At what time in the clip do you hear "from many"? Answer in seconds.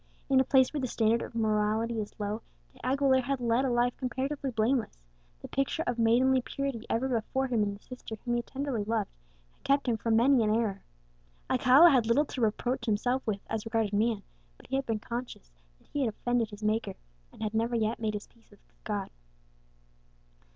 9.97-10.43